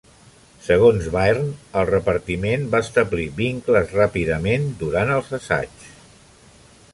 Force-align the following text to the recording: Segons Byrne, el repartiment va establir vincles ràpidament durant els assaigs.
Segons 0.67 1.09
Byrne, 1.15 1.51
el 1.81 1.85
repartiment 1.89 2.65
va 2.71 2.81
establir 2.87 3.27
vincles 3.41 3.93
ràpidament 3.99 4.67
durant 4.81 5.13
els 5.19 5.31
assaigs. 5.41 5.93